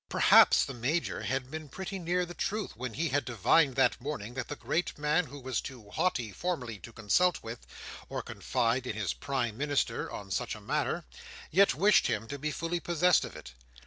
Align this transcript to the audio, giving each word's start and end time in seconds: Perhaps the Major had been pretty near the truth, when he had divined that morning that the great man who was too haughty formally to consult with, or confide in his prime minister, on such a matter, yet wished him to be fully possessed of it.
Perhaps 0.09 0.65
the 0.65 0.73
Major 0.73 1.21
had 1.21 1.51
been 1.51 1.69
pretty 1.69 1.99
near 1.99 2.25
the 2.25 2.33
truth, 2.33 2.75
when 2.75 2.95
he 2.95 3.09
had 3.09 3.23
divined 3.23 3.75
that 3.75 4.01
morning 4.01 4.33
that 4.33 4.47
the 4.47 4.55
great 4.55 4.97
man 4.97 5.27
who 5.27 5.39
was 5.39 5.61
too 5.61 5.91
haughty 5.91 6.31
formally 6.31 6.79
to 6.79 6.91
consult 6.91 7.43
with, 7.43 7.67
or 8.09 8.23
confide 8.23 8.87
in 8.87 8.95
his 8.95 9.13
prime 9.13 9.55
minister, 9.59 10.09
on 10.11 10.31
such 10.31 10.55
a 10.55 10.59
matter, 10.59 11.05
yet 11.51 11.75
wished 11.75 12.07
him 12.07 12.27
to 12.29 12.39
be 12.39 12.49
fully 12.49 12.79
possessed 12.79 13.23
of 13.23 13.35
it. 13.35 13.53